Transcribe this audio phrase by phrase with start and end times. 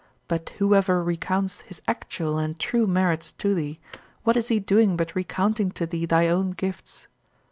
[0.27, 3.79] But whoever recounts his actual and true merits to thee,
[4.23, 7.05] what is he doing but recounting to thee thy own gifts?